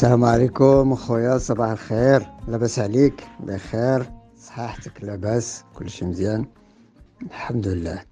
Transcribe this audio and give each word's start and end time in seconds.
السلام 0.00 0.24
عليكم 0.24 0.92
اخويا 0.92 1.38
صباح 1.38 1.70
الخير. 1.70 2.26
لاباس 2.48 2.78
عليك؟ 2.78 3.28
بخير. 3.40 4.12
صحتك 4.36 5.04
لاباس؟ 5.04 5.64
كلشي 5.74 6.04
مزيان؟ 6.04 6.46
الحمد 7.22 7.68
لله. 7.68 8.04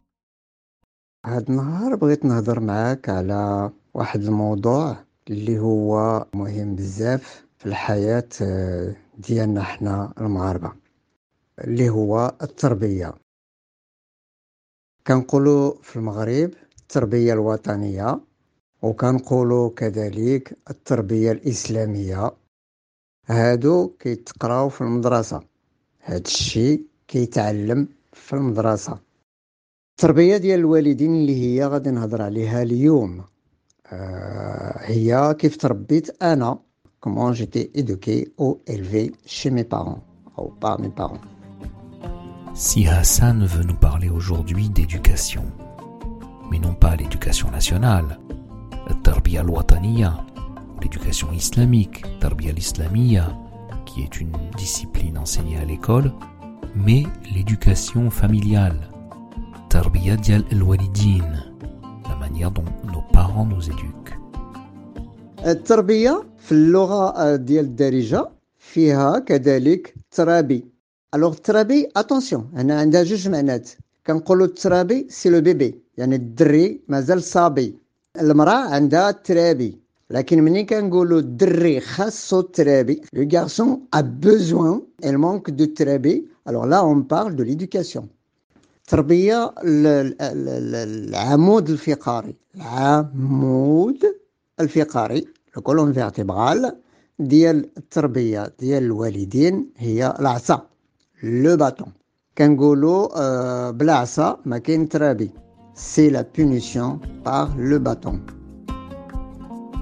هاد 1.26 1.50
النهار 1.50 1.94
بغيت 1.94 2.24
نهضر 2.24 2.60
معاك 2.60 3.08
على 3.08 3.70
واحد 3.94 4.22
الموضوع 4.22 4.96
اللي 5.30 5.58
هو 5.58 6.26
مهم 6.34 6.74
بزاف 6.74 7.46
في 7.58 7.66
الحياة 7.66 8.28
آه، 8.42 8.96
ديالنا 9.18 9.62
حنا 9.62 10.12
المغاربة 10.20 10.72
اللي 11.58 11.88
هو 11.88 12.34
التربية. 12.42 13.14
كنقولوا 15.06 15.74
في 15.82 15.96
المغرب 15.96 16.50
التربية 16.80 17.32
الوطنية. 17.32 18.20
وكنقولوا 18.81 19.69
كذلك 19.69 20.57
التربية 20.69 21.31
الإسلامية 21.31 22.31
هادو 23.27 23.87
كيتقراو 23.99 24.69
في 24.69 24.81
المدرسة 24.81 25.41
هاد 26.03 26.25
الشيء 26.25 26.85
كيتعلم 27.07 27.87
في 28.13 28.33
المدرسة 28.33 28.99
التربية 29.91 30.37
ديال 30.37 30.59
الوالدين 30.59 31.15
اللي 31.15 31.35
هي 31.43 31.65
غادي 31.65 31.91
نهضر 31.91 32.21
عليها 32.21 32.61
اليوم 32.61 33.23
آه 33.87 34.79
هي 34.81 35.35
كيف 35.39 35.57
تربيت 35.57 36.23
أنا 36.23 36.59
comment 37.03 37.33
j'étais 37.33 37.69
éduqué 37.75 38.33
ou 38.37 38.61
élevé 38.65 39.11
chez 39.25 39.51
mes 39.51 39.65
parents 39.65 40.01
ou 40.37 40.47
par 40.63 40.79
mes 40.79 40.89
parents 40.89 41.21
Si 42.55 42.87
Hassan 42.87 43.45
veut 43.45 43.63
nous 43.63 43.75
parler 43.89 44.09
aujourd'hui 44.09 44.69
d'éducation, 44.69 45.43
mais 46.49 46.59
non 46.59 46.75
pas 46.75 46.95
l'éducation 46.95 47.49
nationale, 47.49 48.19
la 48.87 48.95
tarbiya 49.03 49.41
al-wataniya, 49.41 50.11
ou 50.75 50.79
l'éducation 50.81 51.31
islamique, 51.31 52.03
tarbiya 52.19 52.51
al-islamiyya, 52.51 53.25
qui 53.85 54.01
est 54.01 54.19
une 54.19 54.31
discipline 54.57 55.17
enseignée 55.17 55.57
à 55.57 55.65
l'école, 55.65 56.11
mais 56.75 57.03
l'éducation 57.33 58.09
familiale, 58.09 58.79
tarbiya 59.69 60.15
dial 60.17 60.43
al-walidin, 60.51 61.29
la 62.09 62.15
manière 62.15 62.51
dont 62.51 62.65
nos 62.93 63.03
parents 63.11 63.45
nous 63.45 63.63
éduquent. 63.69 64.03
التربية 65.45 66.23
في 66.37 66.51
اللغة 66.51 67.09
آه، 67.17 67.35
ديال 67.35 67.65
الدارجة 67.65 68.29
فيها 68.57 69.19
كذلك 69.19 69.95
ترابي 70.11 70.65
الوغ 71.15 71.33
الترابي 71.33 71.89
اتونسيون 71.95 72.51
هنا 72.53 72.79
عندها 72.79 73.03
جوج 73.03 73.29
معنات 73.29 73.69
كنقولوا 74.07 74.45
الترابي 74.45 75.07
سي 75.09 75.29
لو 75.29 75.41
بيبي 75.41 75.81
يعني 75.97 76.15
الدري 76.15 76.81
مازال 76.87 77.23
صابي 77.23 77.75
المرأة 78.21 78.73
عندها 78.75 79.09
الترابي 79.09 79.79
لكن 80.09 80.41
ملي 80.43 80.63
كنقولوا 80.63 81.19
الدري 81.19 81.79
خاصو 81.79 82.39
الترابي 82.39 83.01
لو 83.13 83.29
غارسون 83.33 83.81
ا 83.93 84.01
بوزوان 84.01 84.81
il 85.05 85.17
manque 85.17 85.51
de 85.51 85.65
ترابي 85.77 86.27
alors 86.49 86.65
là 86.65 86.79
on 86.85 87.01
parle 87.13 87.35
de 87.35 87.43
l'éducation 87.43 88.03
التربية 88.83 89.45
ال- 89.63 89.87
ال- 89.87 90.49
ال- 90.49 91.09
العمود 91.09 91.69
الفقري 91.69 92.35
العمود 92.55 93.97
الفقري 94.59 95.25
لو 95.55 95.61
كولون 95.61 95.93
فيرتيبرال 95.93 96.75
ديال 97.19 97.69
التربية 97.77 98.53
ديال 98.59 98.83
الوالدين 98.83 99.69
هي 99.77 100.15
العصا 100.19 100.67
لو 101.23 101.57
باتون 101.57 101.91
كنقولوا 102.37 103.09
آه، 103.21 103.71
بلا 103.71 103.93
عصا 103.93 104.39
ما 104.45 104.57
كاين 104.57 104.89
ترابي 104.89 105.31
c'est 105.78 106.10
la 106.10 106.24
punition 106.24 106.98
par 107.22 107.54
le 107.56 107.78
bâton. 107.78 108.20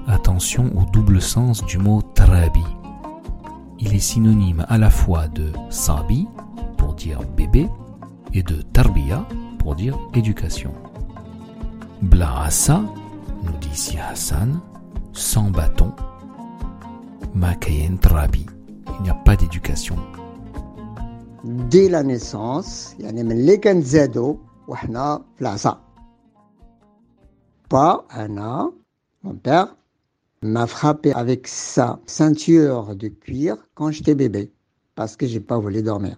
Attention 0.05 0.71
au 0.77 0.85
double 0.91 1.19
sens 1.19 1.65
du 1.65 1.79
mot 1.79 2.03
trabi. 2.13 2.63
Il 3.79 3.95
est 3.95 3.99
synonyme 3.99 4.63
à 4.69 4.77
la 4.77 4.91
fois 4.91 5.27
de 5.27 5.51
sabi 5.71 6.27
pour 6.77 6.93
dire 6.93 7.21
bébé 7.35 7.67
et 8.31 8.43
de 8.43 8.61
tarbiya 8.61 9.25
pour 9.57 9.73
dire 9.73 9.97
éducation. 10.13 10.71
Blaasa, 12.03 12.83
nous 13.43 13.57
dit 13.59 13.75
si 13.75 13.97
Hassan, 13.97 14.59
sans 15.13 15.49
bâton. 15.49 15.93
Makayen 17.33 17.97
trabi, 17.99 18.45
il 18.99 19.03
n'y 19.03 19.09
a 19.09 19.15
pas 19.15 19.35
d'éducation. 19.35 19.95
Dès 21.43 21.89
la 21.89 22.03
naissance, 22.03 22.95
il 22.99 23.05
y 23.05 23.07
a 23.07 23.11
les 23.11 23.23
في 27.70 27.76
العصا 27.76 28.02
با 28.02 28.04
انا 28.24 28.72
mon 29.24 29.34
père 29.34 29.76
m'a 30.42 30.66
frappé 30.66 31.12
avec 31.12 31.46
sa 31.46 32.00
ceinture 32.06 32.96
de 32.96 33.08
cuir 33.08 33.56
quand 33.74 33.90
j'étais 33.90 34.14
bébé 34.14 34.50
parce 34.94 35.16
que 35.16 35.26
j'ai 35.26 35.40
pas 35.40 35.58
voulu 35.58 35.82
dormir 35.82 36.16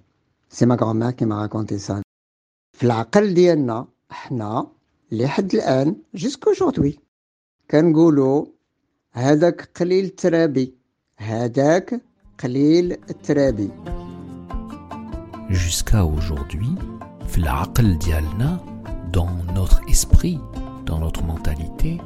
c'est 0.49 0.67
ma 0.67 0.77
grand-mère 0.77 1.15
qui 1.17 1.27
m'a 1.27 1.37
raconté 1.37 1.79
ça 1.79 2.01
في 2.73 2.87
العقل 2.87 3.35
ديالنا 3.35 3.87
حنا 4.11 4.67
لحد 5.13 5.55
الان 5.55 5.97
جوسكوجوردوي 6.15 6.99
كنقولوا 7.71 8.47
هذاك 9.13 9.69
قليل 9.81 10.05
الترابي 10.05 10.75
هذاك 11.17 12.01
قليل 12.43 12.93
الترابي 12.93 13.71
Jusqu'à 15.51 16.05
aujourd'hui, 16.05 16.75
في 17.29 17.39
العقل 17.39 17.99
ديالنا, 17.99 18.59
dans 19.13 19.55
notre 19.55 19.81
esprit, 19.89 20.41
dans 20.89 20.99
notre 20.99 21.23
mentalité, 21.25 22.01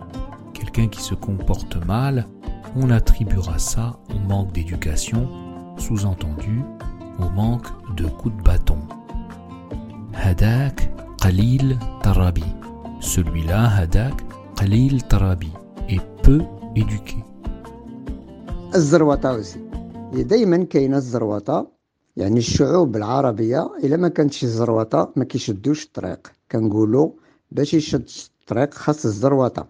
quelqu'un 0.55 0.89
qui 0.89 1.01
se 1.03 1.15
comporte 1.15 1.77
mal, 1.87 2.27
on 2.77 2.91
attribuera 2.91 3.59
ça 3.59 3.99
au 4.15 4.19
manque 4.29 4.53
d'éducation, 4.53 5.29
sous-entendu 5.79 6.63
au 7.19 7.29
manque 7.31 7.69
de 7.97 8.07
coups 8.07 8.37
de 8.37 8.43
bâton. 8.43 8.79
Hadak 10.15 10.91
qalil 11.23 11.79
tarabi. 12.03 12.45
Celui-là, 13.01 13.71
Hadak 13.79 14.15
qalil 14.57 15.03
tarabi, 15.05 15.53
est 15.89 16.05
peu 16.23 16.41
éduqué. 16.77 17.17
الزروطة 18.75 19.33
وسي 19.33 19.61
هي 20.13 20.23
دايما 20.23 20.65
كاينه 20.65 20.97
الزروطة 20.97 21.69
يعني 22.17 22.39
الشعوب 22.39 22.97
العربية 22.97 23.71
إلا 23.85 23.97
ما 23.97 24.09
كانتش 24.09 24.45
الزروطة 24.45 25.13
ما 25.17 25.25
كيشدوش 25.25 25.85
الطريق 25.85 26.33
كنقولوا 26.53 27.11
باش 27.51 27.75
يشد 27.75 28.09
الطريق 28.44 28.74
خاص 28.74 29.06
الزروطة 29.06 29.68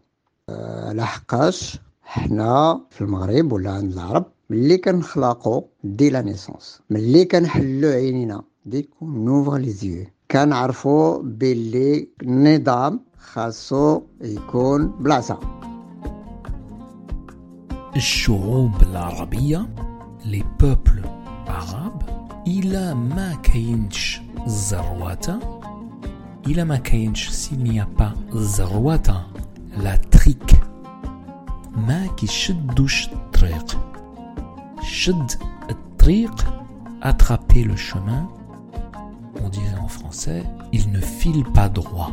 أه 0.50 0.94
لحقاش 0.94 1.80
حنا 2.04 2.82
في 2.90 3.02
المغرب 3.02 3.52
ولا 3.52 3.72
عند 3.72 3.94
العرب 3.94 4.26
ملي 4.50 4.78
كنخلقوا 4.78 5.62
دي 5.84 6.10
لا 6.10 6.22
نيسونس 6.22 6.82
ملي 6.90 7.26
كنحلو 7.26 7.88
عينينا 7.90 8.44
دي 8.66 8.90
نوفر 9.02 9.58
لي 9.58 9.70
زيو. 9.72 10.06
كنعرفوا 10.32 11.22
باللي 11.24 12.10
النظام 12.22 13.00
خاصو 13.18 14.02
يكون 14.22 14.88
بلاصة. 14.88 15.40
الشعوب 17.96 18.72
العربية 18.82 19.70
les 20.24 20.64
peuples 20.64 21.08
arabes 21.48 22.12
إلى 22.48 22.94
ما 22.96 23.36
كاينش 23.44 24.22
الزرواتة 24.46 25.63
إلى 26.47 26.65
ما 26.65 26.77
كاينش 26.77 27.31
s'il 27.31 27.63
n'y 27.63 27.81
a 27.81 27.87
pas 28.01 28.35
الزرواتة 28.35 29.23
la 29.79 30.17
trique 30.17 30.57
ما 31.77 32.07
كيشدوش 32.07 33.09
الطريق 33.09 33.79
شد 34.83 35.33
الطريق 35.71 36.45
attraper 37.03 37.65
le 37.65 37.77
chemin 37.77 38.29
on 39.45 39.49
dirait 39.49 39.81
en 39.83 39.89
français 39.89 40.43
il 40.73 40.91
ne 40.93 41.01
file 41.01 41.45
pas 41.45 41.69
droit 41.69 42.13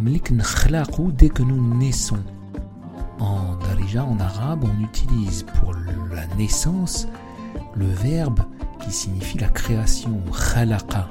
ملي 0.00 0.18
كنخلقو 0.18 1.10
dès 1.10 1.28
que 1.28 1.42
nous 1.42 1.78
naissons 1.78 2.24
En 3.20 3.56
Darija, 3.56 4.02
en 4.02 4.18
arabe, 4.18 4.64
on 4.64 4.82
utilise 4.82 5.42
pour 5.42 5.74
la 5.74 6.26
naissance 6.38 7.06
le 7.74 7.84
verbe 7.84 8.40
qui 8.80 8.90
signifie 8.90 9.36
la 9.38 9.48
création, 9.48 10.22
khalaqa. 10.32 11.06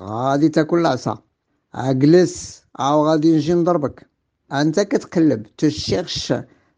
غادي 0.00 0.48
تاكل 0.48 0.78
العصا 0.80 1.18
اجلس 1.74 2.62
او 2.80 3.06
غادي 3.06 3.36
نجي 3.36 3.54
نضربك 3.54 4.06
انت 4.52 4.80
كتقلب 4.80 5.46
تشيرش 5.58 6.34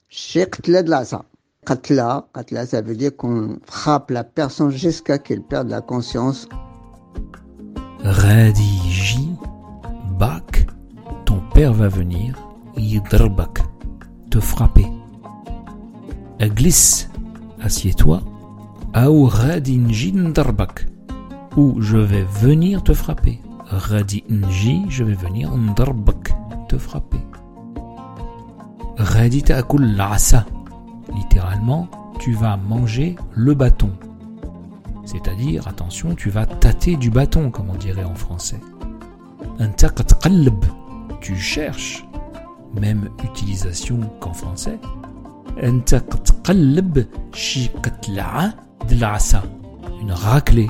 شي 0.09 0.45
قتله 0.45 0.81
العصا 0.81 1.23
قتله 1.67 2.23
قتله 2.35 2.65
ça 2.65 2.81
veut 2.81 2.97
dire 2.97 3.17
qu'on 3.17 3.59
frappe 3.65 4.11
la 4.11 4.25
personne 4.25 4.71
jusqu'à 4.71 5.19
qu'elle 5.19 5.43
perde 5.43 5.69
la 5.71 5.81
conscience 5.81 6.49
غادي 8.05 8.79
يجي 8.87 9.29
باك 10.21 10.67
ton 11.27 11.41
père 11.55 11.73
va 11.73 11.89
venir 11.89 12.39
يضربك 12.79 13.63
te 14.35 14.39
frapper 14.39 14.87
اجلس 16.41 17.09
assieds-toi 17.61 18.19
او 18.97 19.27
غادي 19.27 19.77
نجي 19.77 20.13
نضربك 20.13 20.87
ou 21.56 21.82
je 21.82 21.98
vais 21.98 22.24
venir 22.24 22.84
te 22.84 22.94
frapper. 22.94 23.40
Radi 23.66 24.24
nji, 24.30 24.86
je 24.90 25.04
vais 25.04 25.14
venir 25.14 25.56
ndarbak, 25.56 26.34
te 26.68 26.78
frapper. 26.78 27.22
Radi 28.98 29.44
ta'akul 29.44 29.96
l'asa, 29.96 30.46
littéralement, 31.16 31.88
tu 32.20 32.34
vas 32.34 32.58
manger 32.58 33.16
le 33.34 33.54
bâton. 33.54 33.92
C'est-à-dire, 35.06 35.68
attention, 35.68 36.16
tu 36.16 36.30
vas 36.30 36.46
tâter 36.46 36.96
du 36.96 37.10
bâton, 37.10 37.50
comme 37.50 37.70
on 37.70 37.76
dirait 37.76 38.04
en 38.04 38.16
français. 38.16 38.60
qalb, 40.22 40.66
tu 41.22 41.36
cherches, 41.36 42.06
même 42.80 43.10
utilisation 43.24 44.00
qu'en 44.20 44.34
français. 44.34 44.80
qalb, 46.44 47.06
une 50.02 50.12
raclée, 50.12 50.70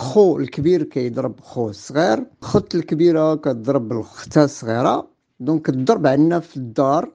خو 0.00 0.38
الكبير 0.38 0.82
كيضرب 0.82 1.40
خو 1.40 1.68
الصغير 1.68 2.24
خت 2.42 2.74
الكبيرة 2.74 3.34
كتضرب 3.34 3.92
الختها 3.92 4.44
الصغيرة. 4.44 5.06
دونك 5.40 5.68
الضرب 5.68 6.06
عندنا 6.06 6.40
في 6.40 6.56
الدار 6.56 7.10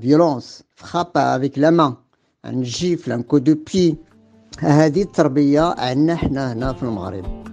فيولونس 0.00 0.64
فخابا 0.76 1.36
افيك 1.36 1.58
لا 1.58 1.70
مان 1.70 1.94
ان 2.44 2.62
جيف 2.62 3.10
ان 3.10 3.22
كو 3.22 3.38
دو 3.38 3.56
بي 3.72 3.96
هذه 4.58 5.02
التربية 5.02 5.74
عندنا 5.78 6.16
حنا 6.16 6.52
هنا 6.52 6.72
في 6.72 6.82
المغرب. 6.82 7.44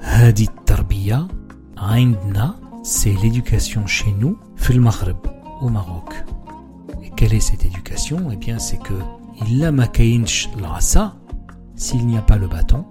هذه 0.00 0.42
التربية 0.44 1.28
عندنا 1.76 2.54
سي 2.82 3.16
l'éducation 3.16 3.86
chez 3.86 4.12
nous 4.22 4.34
في 4.56 4.70
المغرب 4.70 5.16
et 7.02 7.10
quelle 7.16 7.34
est 7.34 7.46
cette 7.50 7.64
éducation? 7.64 8.30
Eh 8.32 8.36
bien 8.36 8.58
c'est 8.58 8.82
que 8.88 8.94
إلا 9.42 9.70
ما 9.70 9.86
كاينش 9.86 10.48
العصا 10.56 11.27
S'il 11.78 12.08
n'y 12.08 12.18
a 12.18 12.22
pas 12.22 12.36
le 12.36 12.48
bâton, 12.48 12.84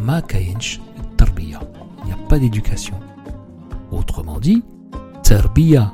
ma 0.00 0.22
kayench 0.22 0.80
tarbiya. 1.16 1.60
Il 1.98 2.06
n'y 2.06 2.12
a 2.12 2.28
pas 2.28 2.38
d'éducation. 2.38 2.94
Autrement 3.90 4.38
dit, 4.38 4.62
tarbiya 5.24 5.92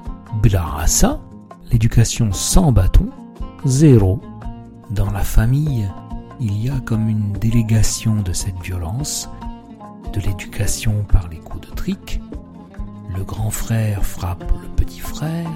l'éducation 1.73 2.31
sans 2.31 2.73
bâton, 2.73 3.09
zéro. 3.65 4.21
Dans 4.91 5.11
la 5.11 5.23
famille, 5.23 5.89
il 6.41 6.63
y 6.63 6.69
a 6.69 6.79
comme 6.81 7.09
une 7.09 7.33
délégation 7.33 8.17
de 8.17 8.35
cette 8.35 8.61
violence, 8.61 9.31
de 10.13 10.21
l'éducation 10.21 11.07
par 11.11 11.27
les 11.29 11.39
coups 11.39 11.71
de 11.71 11.75
trique. 11.75 12.21
Le 13.17 13.25
grand 13.25 13.51
frère 13.51 14.05
frappe 14.05 14.45
le 14.63 14.69
petit 14.77 15.01
frère. 15.01 15.49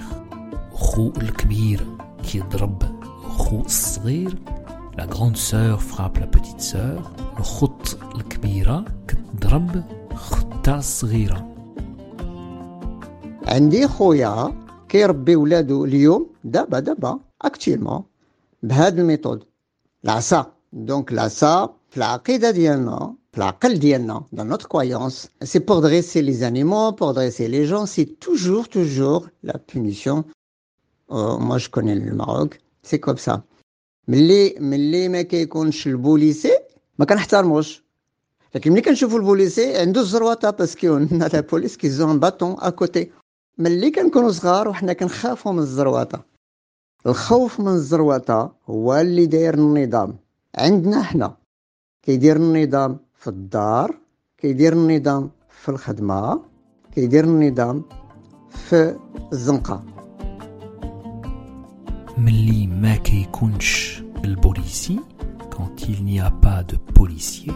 la 4.97 5.05
grande 5.07 5.37
sœur 5.37 5.81
frappe 5.81 6.17
la 6.19 6.27
petite 6.27 6.61
sœur 6.61 7.11
الخط 7.39 7.97
الكبيرة 8.15 8.85
كتضرب 9.07 9.83
ختها 10.13 10.77
الصغيرة 10.79 11.55
عندي 13.47 13.87
خويا 13.87 14.53
كيربي 14.89 15.35
ولادو 15.35 15.85
اليوم 15.85 16.29
دابا 16.43 16.79
دابا 16.79 17.19
اكتيلمون 17.41 18.03
بهاد 18.63 18.99
الميثود 18.99 19.43
العصا 20.03 20.51
دونك 20.73 21.11
العصا 21.11 21.73
في 21.89 21.97
العقيدة 21.97 22.51
ديالنا 22.51 23.15
في 23.31 23.37
العقل 23.37 23.79
ديالنا 23.79 24.23
dans 24.35 24.45
notre 24.45 24.67
croyance 24.67 25.29
c'est 25.43 25.65
pour 25.65 25.81
dresser 25.81 26.21
les 26.21 26.43
animaux 26.43 26.91
pour 26.93 27.13
dresser 27.13 27.47
les 27.47 27.65
gens 27.65 27.85
c'est 27.85 28.19
toujours 28.19 28.67
toujours 28.69 29.27
la 29.43 29.57
punition 29.57 30.23
oh, 31.09 31.37
moi 31.39 31.57
je 31.57 31.69
connais 31.69 31.95
le 31.95 32.13
Maroc 32.13 32.59
c'est 32.83 32.99
comme 32.99 33.17
ça 33.17 33.43
ملي 34.08 34.54
ملي 34.60 35.08
ما 35.08 35.22
كيكونش 35.22 35.86
البوليسي 35.86 36.58
ما 36.98 37.04
كنحترموش. 37.04 37.84
لكن 38.54 38.72
ملي 38.72 38.80
كنشوفوا 38.80 39.18
البوليسي 39.18 39.76
عنده 39.76 40.00
الزروطه 40.00 40.50
باسكو 40.50 40.96
لا 41.32 41.40
بوليس 41.40 41.76
كيزون 41.76 42.18
باطون 42.18 42.56
اكوتي 42.58 43.10
ملي 43.58 43.90
كنكونوا 43.90 44.30
صغار 44.30 44.68
وحنا 44.68 44.92
كنخافوا 44.92 45.52
من 45.52 45.58
الزروطه 45.58 46.34
الخوف 47.06 47.60
من 47.60 47.68
الزروطه 47.68 48.52
هو 48.66 48.94
اللي 48.94 49.26
داير 49.26 49.54
النظام. 49.54 50.16
عندنا 50.54 51.02
حنا 51.02 51.36
كيدير 52.02 52.36
النظام 52.36 52.98
في 53.14 53.26
الدار 53.26 53.94
كيدير 54.38 54.72
النظام 54.72 55.30
في 55.50 55.68
الخدمة 55.68 56.42
كيدير 56.94 57.24
النظام 57.24 57.82
في 58.48 58.96
الزنقة. 59.32 59.84
ملي 62.18 62.66
ما 62.66 62.96
كيكونش 62.96 64.03
البوليسي 64.25 64.99
quand 65.51 65.87
il 65.89 66.03
n'y 66.03 66.19
a 66.19 66.31
pas 66.31 66.63
de 66.63 66.77
policier 66.99 67.53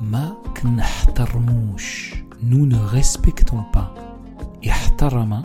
ما 0.00 0.34
كنحترموش 0.62 2.14
nous 2.42 2.66
ne 2.66 2.78
respectons 2.78 3.64
pas 3.72 3.94
احترم 4.68 5.42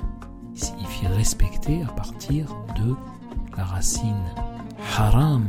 signifie 0.56 1.08
respecter 1.08 1.84
à 1.84 1.92
partir 1.92 2.46
de 2.80 2.96
la 3.58 3.64
racine 3.64 4.26
haram 4.98 5.46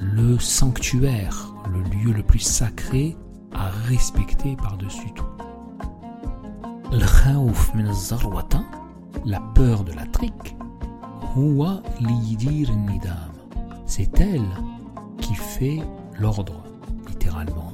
le 0.00 0.38
sanctuaire 0.38 1.54
le 1.74 1.82
lieu 1.94 2.12
le 2.12 2.22
plus 2.22 2.44
sacré 2.60 3.16
à 3.54 3.68
respecter 3.88 4.56
par-dessus 4.56 5.12
tout 5.14 5.38
الخوف 6.92 7.74
من 7.74 7.86
الزروة 7.88 8.64
la 9.26 9.40
peur 9.54 9.84
de 9.84 9.92
la 9.92 10.06
trique 10.06 10.54
هو 11.36 11.82
اللي 12.00 12.64
النظام 12.68 13.31
c'est 13.86 14.20
elle 14.20 14.48
qui 15.20 15.34
fait 15.34 15.80
l'ordre 16.18 16.62
littéralement 17.08 17.72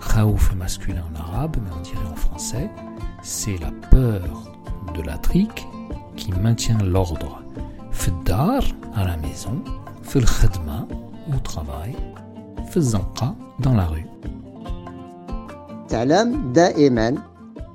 Khaouf 0.00 0.54
masculin 0.54 1.02
en 1.12 1.18
arabe 1.18 1.56
mais 1.62 1.70
on 1.76 1.80
dirait 1.82 2.12
en 2.12 2.16
français 2.16 2.70
c'est 3.22 3.58
la 3.58 3.72
peur 3.90 4.22
de 4.94 5.02
la 5.02 5.18
trique 5.18 5.66
qui 6.16 6.32
maintient 6.32 6.78
l'ordre 6.78 7.42
Fdar 7.90 8.62
à 8.94 9.04
la 9.04 9.16
maison 9.16 9.62
Fil 10.02 10.24
khadma 10.24 10.86
au 11.34 11.38
travail 11.38 11.94
Fizanqa 12.70 13.34
dans 13.60 13.74
la 13.74 13.86
rue 13.86 14.06
تعلم 15.88 16.52
دائما 16.52 17.14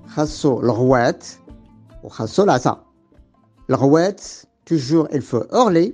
خاصو 0.08 0.60
الغوات 0.60 1.26
وخاصو 2.04 2.44
العصا 2.44 2.84
الغوات 3.70 4.22
توجور 4.66 5.06
الفو 5.06 5.38
اورلي 5.38 5.94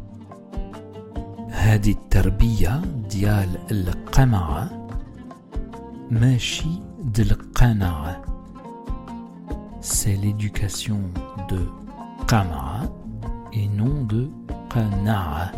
هذه 1.50 1.90
التربية 1.90 2.80
ديال 3.10 3.48
القمع 3.70 4.68
ماشي 6.10 6.80
ديال 7.04 7.30
القناعة. 7.30 8.22
C'est 9.80 10.16
l'éducation 10.16 11.00
de 11.48 11.60
qama'a 12.26 12.82
et 13.52 13.68
non 13.68 14.02
de 14.04 14.28
qana'a. 14.72 15.52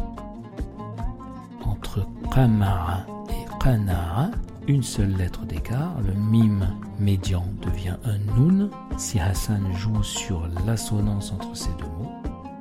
Entre 1.64 2.06
qama'a 2.34 3.06
et 3.30 3.46
qana'a, 3.62 4.30
une 4.66 4.82
seule 4.82 5.16
lettre 5.16 5.46
d'écart, 5.46 5.96
le 6.06 6.12
mime 6.12 6.68
médian 6.98 7.46
devient 7.62 7.96
un 8.04 8.18
nun. 8.36 8.68
Si 8.98 9.18
Hassan 9.18 9.62
joue 9.74 10.02
sur 10.02 10.46
l'assonance 10.66 11.32
entre 11.32 11.56
ces 11.56 11.70
deux 11.78 11.92
mots, 11.98 12.12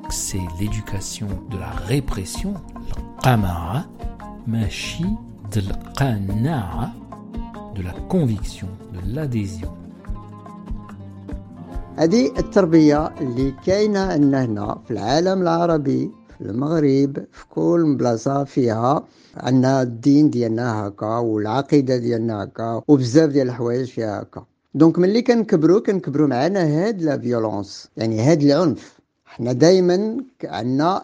c'est 0.10 0.48
l'éducation 0.60 1.28
de 1.50 1.58
la 1.58 1.72
répression, 1.72 2.54
qama'a, 3.23 3.87
machi 4.49 5.07
de 5.53 5.61
l'qana'a, 5.69 6.91
de 7.77 7.83
la 7.83 7.95
conviction, 8.13 8.69
de 8.95 9.01
l'adhésion. 9.15 9.71
هذه 11.97 12.33
التربية 12.39 13.07
اللي 13.21 13.55
كاينة 13.67 14.01
عندنا 14.01 14.45
هنا 14.45 14.79
في 14.85 14.91
العالم 14.91 15.43
العربي 15.43 16.11
في 16.39 16.41
المغرب 16.41 17.27
في 17.33 17.45
كل 17.51 17.97
بلاصة 17.99 18.45
فيها. 18.45 19.05
عندنا 19.37 19.83
الدين 19.83 20.31
ديالنا 20.31 20.87
هكا 20.87 21.19
والعقيدة 21.19 21.97
ديالنا 21.97 22.45
هكا 22.45 22.83
وبزاف 22.89 23.31
ديال 23.31 23.49
الحوايج 23.49 23.87
فيها 23.87 24.23
هكا. 24.23 24.45
دونك 24.75 24.99
ملي 24.99 25.23
كنكبروا 25.23 25.81
كنكبروا 25.81 26.29
معنا 26.29 26.61
هاد 26.61 27.03
لا 27.03 27.19
فيولونس 27.19 27.89
يعني 27.97 28.21
هاد 28.21 28.43
العنف. 28.43 29.02
حنا 29.33 29.53
دائما 29.53 30.17
عندنا 30.45 31.01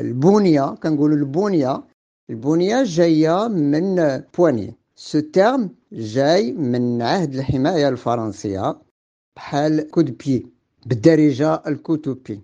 البنية 0.00 0.74
كنقولوا 0.74 1.16
البنية 1.16 1.82
البنية 2.30 2.82
جاية 2.84 3.48
من 3.48 4.22
بواني. 4.38 4.74
سو 4.96 5.20
تيرم 5.20 5.70
جاي 5.92 6.52
من 6.52 7.02
عهد 7.02 7.34
الحماية 7.34 7.88
الفرنسية 7.88 8.76
بحال 9.36 9.90
كود 9.90 10.18
بي 10.18 10.46
بالدارجة 10.86 11.62
الكوتوبي. 11.66 12.40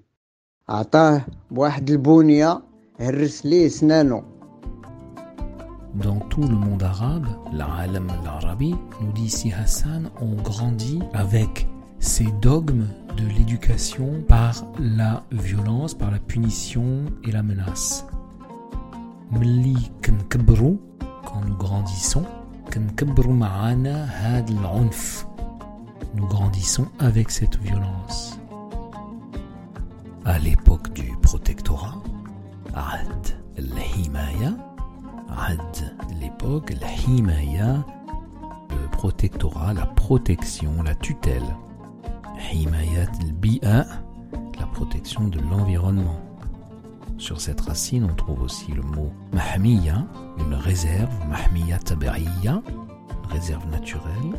عطاه 0.69 1.26
بواحد 1.50 1.91
البنية 1.91 2.62
هرس 3.00 3.47
ليه 3.47 3.69
سنانو. 3.69 4.23
Dans 5.95 6.21
tout 6.31 6.43
le 6.43 6.59
monde 6.65 6.83
arabe, 6.83 7.26
l'Alam 7.53 8.09
al-Arabi, 8.11 8.75
nous 9.00 9.12
dit 9.12 9.31
si 9.31 9.50
Hassan, 9.53 10.11
ont 10.21 10.37
grandi 10.43 10.99
avec 11.15 11.67
ces 11.99 12.26
dogmes 12.41 12.87
de 13.17 13.26
l'éducation 13.26 14.23
par 14.29 14.65
la 14.79 15.25
violence, 15.33 15.95
par 15.95 16.11
la 16.11 16.19
punition 16.19 17.07
et 17.25 17.33
la 17.33 17.43
menace. 17.43 18.07
Mli 19.31 19.91
quand 20.03 21.41
nous 21.47 21.57
grandissons, 21.57 22.25
ma'ana 23.29 24.07
had 24.23 24.50
al-unf, 24.50 25.26
nous 26.15 26.26
grandissons 26.26 26.87
avec 26.99 27.31
cette 27.31 27.57
violence. 27.59 28.38
À 30.25 30.38
l'époque 30.38 30.93
du 30.93 31.12
protectorat, 31.23 32.03
Ad 32.75 33.38
al-Himaya, 33.59 34.53
Ad 35.29 35.97
l'époque, 36.21 36.73
al-Himaya, 36.73 37.85
le 38.71 38.91
protectorat, 38.91 39.75
la 39.75 39.87
protection, 39.87 40.83
la 40.83 40.95
tutelle. 40.95 41.57
Himayat 42.52 43.11
al-Bi'a, 43.21 43.87
la 44.59 44.66
protection 44.73 45.28
de 45.28 45.40
l'environnement. 45.50 46.21
Sur 47.19 47.40
cette 47.40 47.62
racine, 47.62 48.07
on 48.11 48.14
trouve 48.14 48.43
aussi 48.43 48.73
le 48.73 48.83
mot 48.83 49.11
Mahmiya, 49.33 50.07
une 50.38 50.55
réserve, 50.55 51.12
Mahmiya 51.31 51.78
une 51.90 53.31
réserve 53.31 53.69
naturelle, 53.71 54.38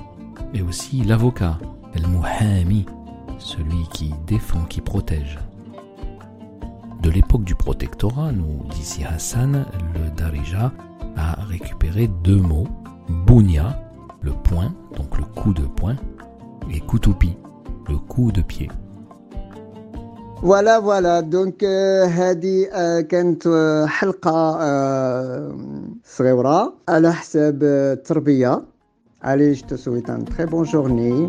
et 0.53 0.61
aussi 0.61 1.03
l'avocat, 1.03 1.57
El 1.93 2.07
Muhami, 2.07 2.85
celui 3.39 3.87
qui 3.93 4.13
défend, 4.27 4.63
qui 4.65 4.81
protège. 4.81 5.39
De 7.01 7.09
l'époque 7.09 7.43
du 7.43 7.55
protectorat, 7.55 8.31
nous 8.31 8.63
dit 8.69 9.03
Hassan, 9.03 9.65
le 9.95 10.09
Darija 10.11 10.71
a 11.15 11.33
récupéré 11.45 12.07
deux 12.23 12.41
mots, 12.41 12.67
Bunya, 13.25 13.79
le 14.21 14.33
point, 14.33 14.73
donc 14.95 15.17
le 15.17 15.23
coup 15.23 15.53
de 15.53 15.63
poing, 15.63 15.95
et 16.69 16.81
Kutupi, 16.81 17.37
le 17.88 17.96
coup 17.98 18.30
de 18.32 18.42
pied. 18.42 18.70
Voilà, 20.42 20.80
voilà. 20.80 21.22
Donc, 21.22 21.64
هذه 22.04 22.66
كانت 23.08 23.48
حلقة 23.88 24.58
صغيرة 26.04 26.74
على 26.88 27.12
حساب 27.12 27.62
التربية. 27.62 28.62
Allez, 29.24 29.54
je 29.54 29.64
te 29.64 29.76
souhaite 29.76 30.10
une 30.10 30.24
très 30.24 30.46
bonne 30.46 30.64
journée. 30.64 31.28